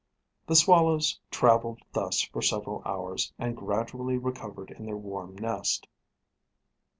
[0.47, 5.85] The swallows travelled thus for several hours, and gradually recovered in their warm nest.